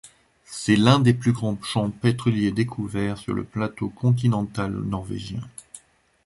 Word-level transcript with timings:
C'est 0.47 0.77
l'un 0.77 0.97
des 0.97 1.13
plus 1.13 1.31
grands 1.31 1.61
champs 1.61 1.91
pétroliers 1.91 2.51
découverts 2.51 3.19
sur 3.19 3.35
le 3.35 3.43
plateau 3.43 3.87
continental 3.89 4.71
norvégien. 4.71 5.41